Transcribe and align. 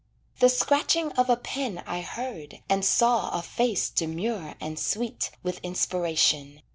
The 0.39 0.49
scratching 0.49 1.11
of 1.11 1.29
a 1.29 1.37
pen 1.37 1.83
I 1.85 2.01
heard 2.01 2.61
And 2.67 2.83
saw 2.83 3.37
a 3.37 3.43
face 3.43 3.91
demure 3.91 4.55
and 4.59 4.79
sweet 4.79 5.29
With 5.43 5.59
inspiration. 5.61 6.63